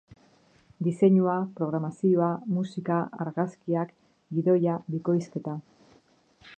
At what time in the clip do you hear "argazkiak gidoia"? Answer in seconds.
3.27-4.81